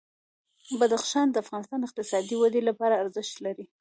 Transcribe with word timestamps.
بدخشان 0.79 1.27
د 1.31 1.35
افغانستان 1.43 1.77
د 1.79 1.85
اقتصادي 1.87 2.35
ودې 2.37 2.61
لپاره 2.69 2.99
ارزښت 3.03 3.35
لري. 3.45 3.65